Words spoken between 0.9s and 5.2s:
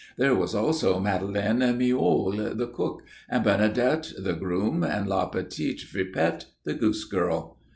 Madeline Mioulles, the cook, and Bernadet the groom, and